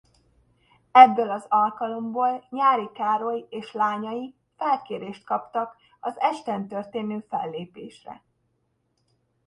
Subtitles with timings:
[0.91, 8.21] Ebből az alkalomból Nyári Károly és lányai felkérést kaptak az esten történő fellépésre.